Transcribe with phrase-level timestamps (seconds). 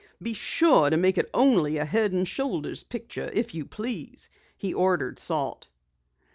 [0.19, 4.73] "Be sure to make it only a head and shoulders picture, if you please," he
[4.73, 5.67] ordered Salt.